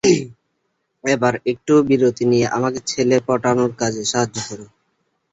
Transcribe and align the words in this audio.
এবার 1.03 1.33
একটু 1.51 1.73
বিরতি 1.87 2.23
নিয়ে 2.31 2.47
আমাকে 2.57 2.79
ছেলে 2.87 3.15
পটানোর 3.27 3.71
কাজে 3.81 4.03
সাহায্য 4.11 4.35
করো। 4.47 4.65